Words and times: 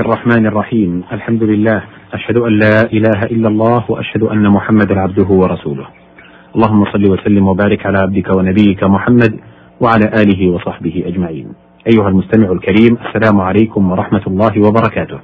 الرحمن 0.00 0.46
الرحيم. 0.46 1.02
الحمد 1.12 1.42
لله. 1.42 1.82
أشهد 2.12 2.36
أن 2.36 2.58
لا 2.58 2.82
إله 2.92 3.22
إلا 3.22 3.48
الله 3.48 3.84
وأشهد 3.88 4.22
أن 4.22 4.48
محمدا 4.48 5.00
عبده 5.00 5.28
ورسوله. 5.28 5.86
اللهم 6.56 6.84
صل 6.84 7.10
وسلم 7.10 7.48
وبارك 7.48 7.86
على 7.86 7.98
عبدك 7.98 8.36
ونبيك 8.36 8.84
محمد 8.84 9.40
وعلى 9.80 10.06
آله 10.22 10.50
وصحبه 10.50 11.02
أجمعين. 11.06 11.48
أيها 11.92 12.08
المستمع 12.08 12.52
الكريم 12.52 12.98
السلام 13.06 13.40
عليكم 13.40 13.90
ورحمة 13.90 14.22
الله 14.26 14.68
وبركاته. 14.68 15.18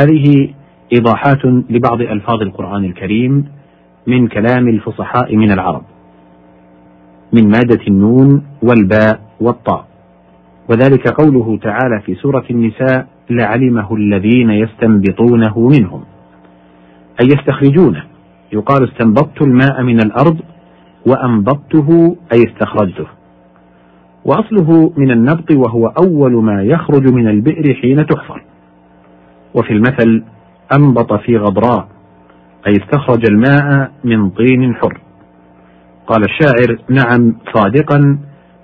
هذه 0.00 0.48
إيضاحات 0.92 1.44
لبعض 1.44 2.00
ألفاظ 2.00 2.42
القرآن 2.42 2.84
الكريم 2.84 3.44
من 4.06 4.28
كلام 4.28 4.68
الفصحاء 4.68 5.36
من 5.36 5.52
العرب. 5.52 5.82
من 7.32 7.48
مادة 7.48 7.80
النون 7.88 8.42
والباء 8.62 9.20
والطاء. 9.40 9.95
وذلك 10.70 11.08
قوله 11.08 11.58
تعالى 11.62 12.00
في 12.04 12.14
سورة 12.14 12.44
النساء 12.50 13.06
لعلمه 13.30 13.96
الذين 13.96 14.50
يستنبطونه 14.50 15.68
منهم 15.68 16.04
أي 17.20 17.26
يستخرجونه. 17.26 18.04
يقال 18.52 18.88
استنبطت 18.90 19.42
الماء 19.42 19.82
من 19.82 19.98
الأرض 19.98 20.38
وأنبطته 21.06 22.16
أي 22.34 22.42
استخرجته. 22.46 23.06
وأصله 24.24 24.92
من 24.96 25.10
النبط 25.10 25.50
وهو 25.50 25.86
أول 25.86 26.44
ما 26.44 26.62
يخرج 26.62 27.12
من 27.12 27.28
البئر 27.28 27.74
حين 27.74 28.06
تحفر. 28.06 28.42
وفي 29.54 29.72
المثل 29.72 30.24
أنبط 30.78 31.12
في 31.12 31.36
غضراء 31.36 31.88
أي 32.66 32.72
استخرج 32.72 33.24
الماء 33.30 33.92
من 34.04 34.30
طين 34.30 34.74
حر. 34.74 35.00
قال 36.06 36.24
الشاعر 36.24 36.78
نعم 36.90 37.36
صادقا 37.54 38.18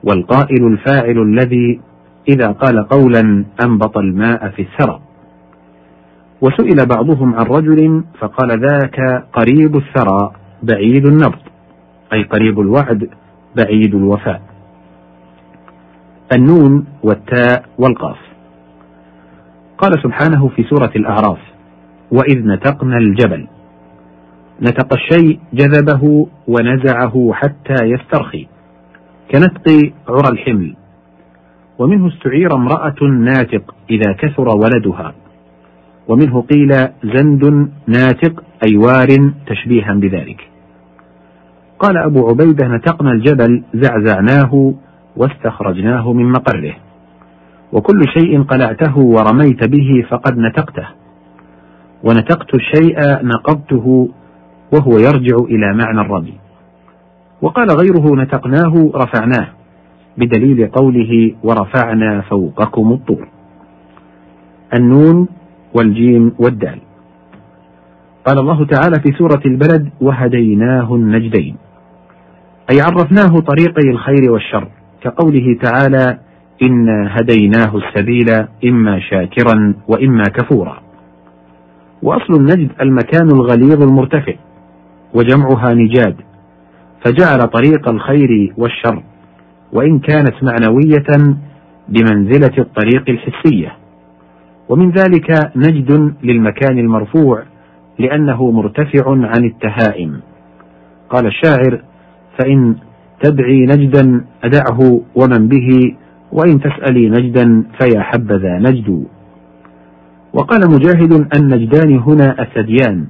والقائل 0.05 0.67
الفاعل 0.67 1.19
الذي 1.23 1.81
إذا 2.29 2.53
قال 2.53 2.89
قولا 2.89 3.45
أنبط 3.65 3.99
الماء 3.99 4.49
في 4.49 4.63
الثرى 4.63 5.01
وسئل 6.41 6.87
بعضهم 6.87 7.35
عن 7.35 7.47
رجل 7.47 8.05
فقال 8.19 8.61
ذاك 8.61 9.25
قريب 9.33 9.77
الثرى 9.77 10.33
بعيد 10.63 11.07
النبض. 11.07 11.39
أي 12.13 12.23
قريب 12.23 12.61
الوعد 12.61 13.09
بعيد 13.57 13.95
الوفاء. 13.95 14.43
النون 16.37 16.87
والتاء 17.03 17.65
والقاف. 17.79 18.19
قال 19.79 19.93
سبحانه 20.03 20.49
في 20.49 20.63
سورة 20.63 20.91
الأعراف 20.97 21.39
وإذ 22.11 22.47
نتقنا 22.47 22.97
الجبل. 22.97 23.49
نتق 24.63 24.95
الشيء 24.95 25.41
جذبه 25.53 26.27
ونزعه 26.49 27.31
حتى 27.33 27.85
يسترخي. 27.85 28.49
كنتق 29.31 29.93
عرى 30.09 30.29
الحمل. 30.33 30.77
ومنه 31.79 32.09
استعير 32.09 32.55
امرأة 32.55 33.03
ناتق 33.03 33.75
إذا 33.91 34.13
كثر 34.13 34.49
ولدها. 34.49 35.15
ومنه 36.09 36.43
قيل 36.43 36.69
زند 37.05 37.71
ناتق 37.87 38.45
أي 38.67 38.77
وار 38.77 39.33
تشبيها 39.47 39.95
بذلك. 39.95 40.41
قال 41.79 41.97
أبو 41.97 42.29
عبيدة 42.29 42.69
نتقنا 42.69 43.11
الجبل 43.13 43.63
زعزعناه 43.75 44.75
واستخرجناه 45.17 46.13
من 46.13 46.33
مقره. 46.33 46.75
وكل 47.73 48.01
شيء 48.19 48.43
قلعته 48.43 48.99
ورميت 48.99 49.69
به 49.69 50.07
فقد 50.11 50.39
نتقته. 50.39 50.87
ونتقت 52.05 52.55
الشيء 52.55 52.99
نقضته 53.23 54.09
وهو 54.73 54.99
يرجع 54.99 55.37
إلى 55.37 55.75
معنى 55.75 56.01
الرمي. 56.01 56.35
وقال 57.43 57.67
غيره 57.71 58.23
نتقناه 58.23 58.91
رفعناه. 58.95 59.62
بدليل 60.19 60.69
قوله 60.69 61.35
ورفعنا 61.43 62.21
فوقكم 62.21 62.93
الطور. 62.93 63.29
النون 64.75 65.29
والجيم 65.75 66.33
والدال. 66.39 66.79
قال 68.27 68.39
الله 68.39 68.67
تعالى 68.67 69.01
في 69.01 69.13
سورة 69.19 69.43
البلد 69.47 69.91
وهديناه 70.01 70.95
النجدين. 70.95 71.57
أي 72.71 72.81
عرفناه 72.81 73.41
طريقي 73.41 73.91
الخير 73.91 74.33
والشر 74.33 74.69
كقوله 75.03 75.59
تعالى 75.63 76.19
إنا 76.63 77.09
هديناه 77.11 77.77
السبيل 77.77 78.47
إما 78.65 79.01
شاكرا 79.01 79.75
وإما 79.89 80.23
كفورا. 80.23 80.83
وأصل 82.03 82.35
النجد 82.35 82.71
المكان 82.81 83.27
الغليظ 83.27 83.83
المرتفع 83.83 84.35
وجمعها 85.15 85.75
نجاد 85.75 86.17
فجعل 87.05 87.39
طريق 87.39 87.89
الخير 87.89 88.55
والشر 88.57 89.03
وإن 89.73 89.99
كانت 89.99 90.35
معنوية 90.43 91.37
بمنزلة 91.89 92.59
الطريق 92.59 93.05
الحسية. 93.09 93.77
ومن 94.69 94.91
ذلك 94.91 95.53
نجد 95.57 96.15
للمكان 96.23 96.79
المرفوع 96.79 97.43
لأنه 97.99 98.51
مرتفع 98.51 99.11
عن 99.11 99.45
التهائم. 99.45 100.21
قال 101.11 101.27
الشاعر 101.27 101.83
فإن 102.39 102.77
تدعي 103.23 103.61
نجدا 103.61 104.25
أدعه 104.45 105.01
ومن 105.15 105.49
به 105.49 105.97
وإن 106.33 106.61
تسألي 106.61 107.09
نجدا 107.09 107.65
فيا 107.81 108.01
حبذا 108.01 108.59
نجد. 108.59 109.07
وقال 110.35 110.61
مجاهد 110.71 111.27
النجدان 111.37 111.99
هنا 111.99 112.43
الثديان 112.43 113.07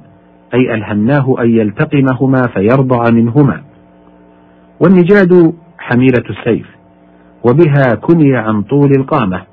أي 0.53 0.73
ألهمناه 0.73 1.35
أن 1.39 1.49
يلتقمهما 1.49 2.47
فيرضع 2.47 3.09
منهما. 3.11 3.61
والنجاد 4.79 5.53
حميلة 5.77 6.23
السيف 6.29 6.67
وبها 7.43 7.95
كني 8.01 8.37
عن 8.37 8.61
طول 8.61 8.91
القامة 8.97 9.43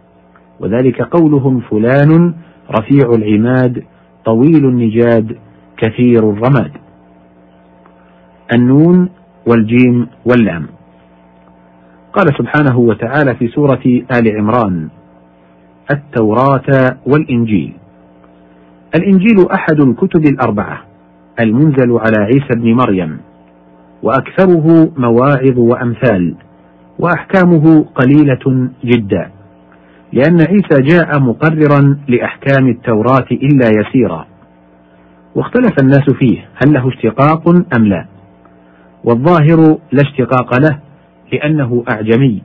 وذلك 0.61 1.03
قولهم 1.03 1.61
فلان 1.61 2.35
رفيع 2.79 3.15
العماد 3.15 3.85
طويل 4.25 4.65
النجاد 4.65 5.37
كثير 5.77 6.31
الرماد. 6.31 6.73
النون 8.55 9.09
والجيم 9.47 10.09
واللام. 10.25 10.67
قال 12.13 12.27
سبحانه 12.39 12.79
وتعالى 12.79 13.35
في 13.35 13.49
سورة 13.49 13.83
آل 14.19 14.37
عمران 14.39 14.89
التوراة 15.91 16.97
والإنجيل. 17.07 17.73
الإنجيل 18.95 19.51
أحد 19.53 19.81
الكتب 19.81 20.27
الأربعة 20.27 20.83
المنزل 21.41 21.99
على 21.99 22.25
عيسى 22.25 22.55
بن 22.57 22.73
مريم. 22.73 23.21
وأكثره 24.03 24.93
مواعظ 24.97 25.59
وأمثال 25.59 26.35
وأحكامه 26.99 27.85
قليلة 27.85 28.71
جدا 28.85 29.31
لأن 30.13 30.41
عيسى 30.41 30.83
جاء 30.83 31.21
مقررا 31.21 31.99
لأحكام 32.09 32.69
التوراة 32.69 33.27
إلا 33.33 33.69
يسيرا. 33.81 34.27
واختلف 35.35 35.73
الناس 35.83 36.11
فيه 36.19 36.39
هل 36.39 36.73
له 36.73 36.89
اشتقاق 36.89 37.49
أم 37.49 37.85
لا. 37.87 38.07
والظاهر 39.05 39.79
لا 39.93 40.03
اشتقاق 40.03 40.61
له 40.61 40.79
لأنه 41.33 41.85
أعجمي. 41.91 42.43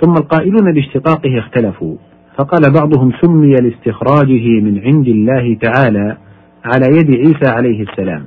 ثم 0.00 0.12
القائلون 0.12 0.74
باشتقاقه 0.74 1.38
اختلفوا 1.38 1.96
فقال 2.38 2.72
بعضهم 2.80 3.12
سمي 3.20 3.54
لاستخراجه 3.54 4.60
من 4.60 4.80
عند 4.84 5.08
الله 5.08 5.54
تعالى 5.62 6.16
على 6.64 6.86
يد 6.98 7.10
عيسى 7.10 7.48
عليه 7.56 7.82
السلام. 7.82 8.26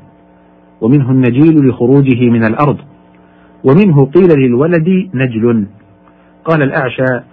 ومنه 0.82 1.12
النجيل 1.12 1.70
لخروجه 1.70 2.30
من 2.30 2.46
الأرض 2.46 2.78
ومنه 3.64 4.06
قيل 4.06 4.40
للولد 4.40 5.10
نجل. 5.14 5.66
قال 6.46 6.64
الأعشى 6.64 7.24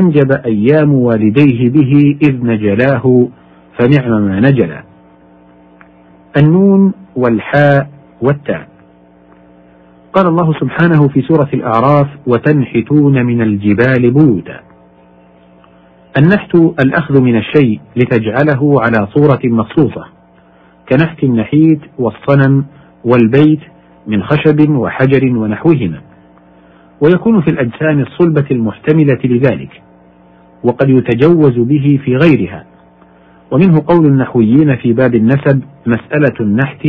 أنجب 0.00 0.32
أيام 0.46 0.92
والديه 0.92 1.70
به 1.70 2.18
إذ 2.22 2.46
نجلاه 2.46 3.28
فنعم 3.78 4.22
ما 4.22 4.40
نجلا. 4.40 4.82
النون 6.36 6.92
والحاء 7.16 7.90
والتاء. 8.22 8.68
قال 10.12 10.26
الله 10.26 10.52
سبحانه 10.52 11.08
في 11.08 11.22
سورة 11.22 11.48
الأعراف 11.54 12.08
وتنحتون 12.26 13.26
من 13.26 13.42
الجبال 13.42 14.10
بيوتا 14.10 14.60
النحت 16.18 16.54
الأخذ 16.54 17.22
من 17.22 17.36
الشيء 17.36 17.80
لتجعله 17.96 18.80
على 18.80 19.08
صورة 19.14 19.40
مخصوصة 19.44 20.04
كنحت 20.92 21.24
النحيت 21.24 21.80
والصنم 21.98 22.64
والبيت 23.04 23.60
من 24.06 24.22
خشب 24.22 24.70
وحجر 24.70 25.38
ونحوهما. 25.38 26.00
ويكون 27.00 27.40
في 27.40 27.50
الأجسام 27.50 28.00
الصلبة 28.00 28.46
المحتملة 28.50 29.18
لذلك 29.24 29.82
وقد 30.64 30.88
يتجوز 30.90 31.58
به 31.58 32.00
في 32.04 32.16
غيرها. 32.16 32.64
ومنه 33.50 33.82
قول 33.86 34.06
النحويين 34.06 34.76
في 34.76 34.92
باب 34.92 35.14
النسب 35.14 35.62
مسألة 35.86 36.40
النحت 36.40 36.88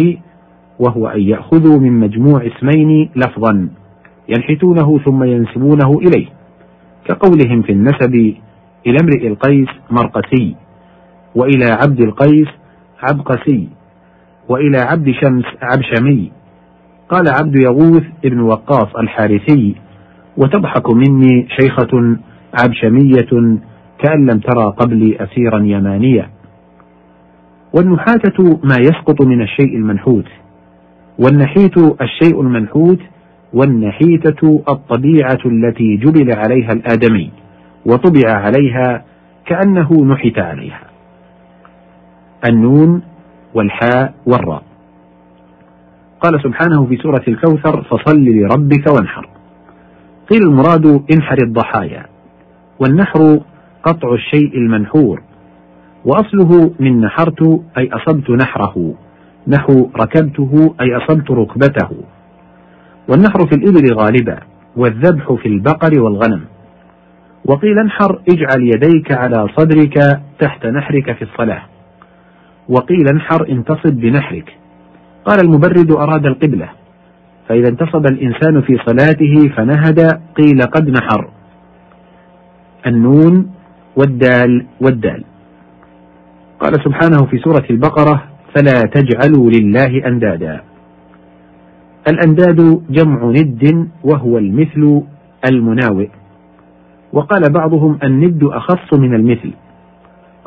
وهو 0.79 1.07
أن 1.07 1.21
يأخذوا 1.21 1.79
من 1.79 1.99
مجموع 1.99 2.47
اسمين 2.47 3.09
لفظا 3.15 3.69
ينحتونه 4.29 4.99
ثم 4.99 5.23
ينسبونه 5.23 5.99
إليه 5.99 6.27
كقولهم 7.05 7.61
في 7.61 7.71
النسب 7.71 8.15
إلى 8.87 8.97
امرئ 9.01 9.27
القيس 9.27 9.67
مرقسي 9.91 10.55
وإلى 11.35 11.65
عبد 11.65 11.99
القيس 12.01 12.47
عبقسي. 13.03 13.67
وإلى 14.49 14.77
عبد 14.77 15.11
شمس 15.11 15.45
عبشمي. 15.61 16.31
قال 17.09 17.25
عبد 17.39 17.55
يغوث 17.63 18.03
ابن 18.25 18.39
وقاص 18.39 18.95
الحارثي 18.95 19.75
وتضحك 20.37 20.89
مني 20.89 21.47
شيخة 21.59 22.17
عبشمية 22.53 23.57
كأن 23.99 24.25
لم 24.25 24.39
ترى 24.39 24.63
قبلي 24.77 25.17
أسيرا 25.19 25.59
يمانيا 25.59 26.29
والنحاتة 27.73 28.43
ما 28.43 28.75
يسقط 28.79 29.21
من 29.21 29.41
الشيء 29.41 29.75
المنحوت 29.75 30.25
والنحيت 31.19 31.77
الشيء 31.77 32.41
المنحوت 32.41 32.99
والنحيتة 33.53 34.63
الطبيعة 34.69 35.39
التي 35.45 35.97
جبل 35.97 36.31
عليها 36.37 36.71
الآدمي 36.71 37.31
وطبع 37.85 38.31
عليها 38.31 39.03
كأنه 39.45 40.05
نحت 40.05 40.39
عليها. 40.39 40.81
النون 42.49 43.01
والحاء 43.57 44.13
والراء. 44.25 44.63
قال 46.21 46.43
سبحانه 46.43 46.85
في 46.85 46.97
سورة 46.97 47.23
الكوثر 47.27 47.81
فصل 47.81 48.25
لربك 48.25 48.85
وانحر. 48.91 49.29
قيل 50.29 50.41
المراد 50.41 51.03
انحر 51.13 51.37
الضحايا 51.43 52.05
والنحر 52.79 53.39
قطع 53.83 54.13
الشيء 54.13 54.57
المنحور 54.57 55.21
وأصله 56.05 56.71
من 56.79 57.01
نحرت 57.01 57.61
أي 57.77 57.89
أصبت 57.93 58.29
نحره 58.29 58.93
نحو 59.47 59.89
ركبته 60.01 60.75
أي 60.81 60.97
أصبت 60.97 61.31
ركبته. 61.31 61.89
والنحر 63.09 63.47
في 63.47 63.55
الإبل 63.55 63.93
غالبا 63.93 64.39
والذبح 64.75 65.33
في 65.33 65.45
البقر 65.45 66.01
والغنم. 66.01 66.41
وقيل 67.45 67.79
انحر 67.79 68.21
اجعل 68.29 68.61
يديك 68.61 69.11
على 69.11 69.47
صدرك 69.57 70.21
تحت 70.39 70.65
نحرك 70.65 71.11
في 71.11 71.21
الصلاة. 71.21 71.76
وقيل 72.69 73.07
انحر 73.07 73.49
انتصب 73.49 73.93
بنحرك. 73.93 74.57
قال 75.25 75.39
المبرد 75.45 75.91
أراد 75.91 76.25
القبلة. 76.25 76.69
فإذا 77.49 77.69
انتصب 77.69 78.05
الإنسان 78.05 78.61
في 78.61 78.77
صلاته 78.85 79.49
فنهد 79.55 79.99
قيل 80.35 80.61
قد 80.61 80.89
نحر. 80.89 81.29
النون 82.87 83.51
والدال 83.95 84.65
والدال. 84.81 85.23
قال 86.59 86.73
سبحانه 86.83 87.25
في 87.25 87.37
سورة 87.37 87.65
البقرة 87.69 88.23
فلا 88.55 88.81
تجعلوا 88.93 89.51
لله 89.51 90.07
أندادا. 90.07 90.61
الأنداد 92.09 92.81
جمع 92.89 93.25
ند 93.25 93.87
وهو 94.03 94.37
المثل 94.37 95.01
المناوئ. 95.51 96.09
وقال 97.13 97.41
بعضهم 97.49 97.99
الند 98.03 98.43
أخص 98.43 98.99
من 98.99 99.15
المثل. 99.15 99.51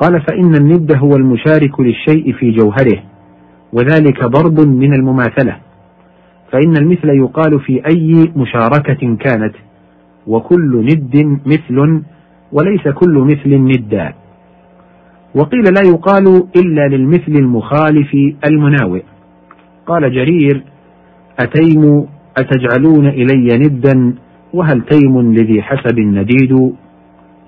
قال 0.01 0.21
فإن 0.21 0.55
الند 0.55 0.95
هو 0.97 1.15
المشارك 1.15 1.79
للشيء 1.79 2.33
في 2.33 2.51
جوهره 2.51 3.03
وذلك 3.73 4.25
ضرب 4.25 4.59
من 4.67 4.93
المماثلة. 4.93 5.57
فإن 6.51 6.77
المثل 6.77 7.09
يقال 7.09 7.59
في 7.59 7.81
أي 7.91 8.31
مشاركة 8.35 9.15
كانت 9.15 9.53
وكل 10.27 10.85
ند 10.85 11.39
مثل 11.45 12.01
وليس 12.51 12.87
كل 12.87 13.13
مثل 13.13 13.49
ندا. 13.55 14.13
وقيل 15.35 15.63
لا 15.63 15.89
يقال 15.89 16.43
إلا 16.55 16.87
للمثل 16.87 17.31
المخالف 17.31 18.13
المناوئ. 18.49 19.01
قال 19.87 20.13
جرير 20.13 20.63
أتيم 21.39 22.05
أتجعلون 22.37 23.07
إلي 23.07 23.57
ندا 23.57 24.13
وهل 24.53 24.81
تيم 24.81 25.33
لذي 25.33 25.61
حسب 25.61 25.99
نديد 25.99 26.73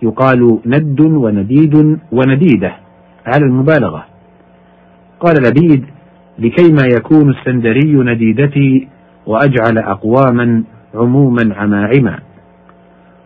يقال 0.03 0.59
ند 0.65 1.01
ونديد 1.01 1.99
ونديدة 2.11 2.75
على 3.25 3.45
المبالغة. 3.45 4.05
قال 5.19 5.35
لبيد 5.43 5.85
لكيما 6.39 6.83
يكون 6.97 7.29
السندري 7.29 7.93
نديدتي 7.93 8.87
وأجعل 9.27 9.77
أقواما 9.77 10.63
عموما 10.95 11.55
عماعما. 11.55 12.19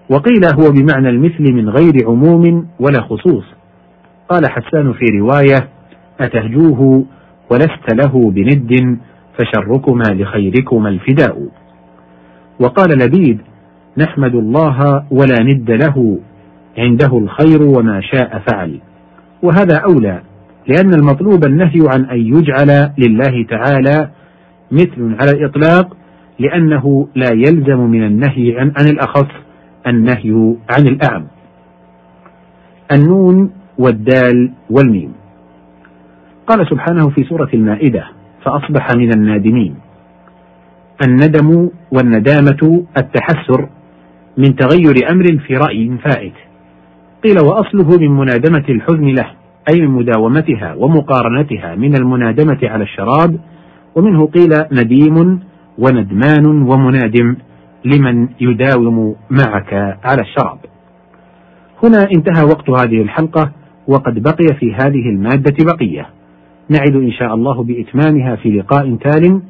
وقيل 0.09 0.45
هو 0.59 0.71
بمعنى 0.71 1.09
المثل 1.09 1.53
من 1.53 1.69
غير 1.69 1.93
عموم 2.07 2.67
ولا 2.79 3.01
خصوص. 3.01 3.43
قال 4.29 4.51
حسان 4.51 4.93
في 4.93 5.05
رواية 5.19 5.69
أتهجوه 6.19 7.05
ولست 7.51 7.93
له 7.93 8.31
بند 8.31 8.97
فشركما 9.37 10.03
لخيركما 10.13 10.89
الفداء. 10.89 11.47
وقال 12.59 12.89
لبيد 12.97 13.41
نحمد 13.97 14.35
الله 14.35 15.03
ولا 15.11 15.43
ند 15.43 15.71
له 15.71 16.19
عنده 16.77 17.17
الخير 17.17 17.61
وما 17.61 18.01
شاء 18.01 18.43
فعل. 18.51 18.79
وهذا 19.43 19.77
أولى 19.89 20.21
لأن 20.67 20.93
المطلوب 20.93 21.45
النهي 21.45 21.79
عن 21.93 22.05
أن 22.05 22.19
يجعل 22.19 22.91
لله 22.97 23.45
تعالى 23.49 24.09
مثل 24.71 25.15
على 25.19 25.31
الإطلاق 25.31 25.97
لأنه 26.39 27.07
لا 27.15 27.29
يلزم 27.33 27.79
من 27.79 28.03
النهي 28.03 28.59
عن, 28.59 28.73
عن 28.79 28.85
الأخص 28.85 29.27
النهي 29.87 30.55
عن 30.69 30.87
الأعم. 30.87 31.27
النون 32.91 33.51
والدال 33.77 34.51
والميم. 34.69 35.13
قال 36.47 36.69
سبحانه 36.69 37.09
في 37.09 37.23
سورة 37.23 37.49
المائدة 37.53 38.03
فأصبح 38.43 38.87
من 38.95 39.13
النادمين. 39.13 39.75
الندم 41.07 41.69
والندامة 41.91 42.85
التحسر 42.97 43.69
من 44.37 44.55
تغير 44.55 45.11
أمر 45.11 45.37
في 45.47 45.53
رأي 45.53 45.97
فائت. 46.03 46.33
قيل 47.27 47.45
وأصله 47.45 47.97
من 47.97 48.11
منادمة 48.11 48.63
الحزن 48.69 49.05
له 49.05 49.31
أي 49.73 49.81
من 49.81 49.87
مداومتها 49.87 50.75
ومقارنتها 50.75 51.75
من 51.75 51.95
المنادمة 51.95 52.59
على 52.63 52.83
الشراب 52.83 53.39
ومنه 53.95 54.27
قيل 54.27 54.49
نديم 54.71 55.39
وندمان 55.77 56.45
ومنادم 56.45 57.35
لمن 57.85 58.27
يداوم 58.41 59.15
معك 59.29 59.73
على 60.03 60.21
الشراب. 60.21 60.57
هنا 61.83 62.09
انتهى 62.15 62.43
وقت 62.43 62.69
هذه 62.69 63.01
الحلقة 63.01 63.51
وقد 63.87 64.23
بقي 64.23 64.47
في 64.59 64.73
هذه 64.73 65.09
المادة 65.09 65.55
بقية. 65.65 66.09
نعد 66.69 66.95
إن 66.95 67.11
شاء 67.11 67.33
الله 67.33 67.63
بإتمامها 67.63 68.35
في 68.35 68.49
لقاء 68.49 68.95
تال. 68.95 69.41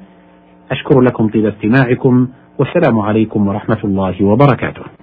أشكر 0.72 1.02
لكم 1.02 1.28
طيب 1.28 1.46
استماعكم 1.46 2.28
والسلام 2.60 3.00
عليكم 3.00 3.48
ورحمة 3.48 3.80
الله 3.84 4.24
وبركاته. 4.24 4.84